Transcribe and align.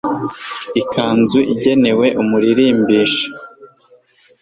ikanzu 0.81 1.39
igenewe 1.53 2.07
umuririmbisha 2.21 3.27